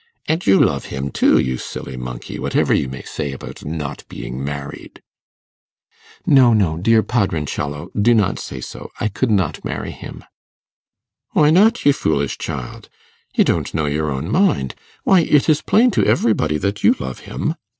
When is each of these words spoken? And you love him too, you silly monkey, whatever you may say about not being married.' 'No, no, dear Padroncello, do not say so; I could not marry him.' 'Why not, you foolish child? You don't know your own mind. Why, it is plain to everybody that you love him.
And 0.27 0.47
you 0.47 0.59
love 0.59 0.85
him 0.85 1.11
too, 1.11 1.37
you 1.37 1.59
silly 1.59 1.95
monkey, 1.95 2.39
whatever 2.39 2.73
you 2.73 2.89
may 2.89 3.03
say 3.03 3.33
about 3.33 3.63
not 3.63 4.03
being 4.09 4.43
married.' 4.43 4.99
'No, 6.25 6.53
no, 6.55 6.77
dear 6.77 7.03
Padroncello, 7.03 7.91
do 7.93 8.15
not 8.15 8.39
say 8.39 8.61
so; 8.61 8.89
I 8.99 9.09
could 9.09 9.29
not 9.29 9.63
marry 9.63 9.91
him.' 9.91 10.23
'Why 11.33 11.51
not, 11.51 11.85
you 11.85 11.93
foolish 11.93 12.39
child? 12.39 12.89
You 13.35 13.43
don't 13.43 13.75
know 13.75 13.85
your 13.85 14.09
own 14.09 14.31
mind. 14.31 14.73
Why, 15.03 15.19
it 15.19 15.47
is 15.47 15.61
plain 15.61 15.91
to 15.91 16.03
everybody 16.03 16.57
that 16.57 16.83
you 16.83 16.95
love 16.99 17.19
him. 17.19 17.53